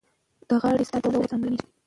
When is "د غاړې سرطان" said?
0.49-1.03